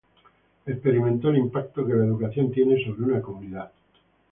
[0.65, 3.71] Experimentó el impacto que la educación tiene sobre una comunidad.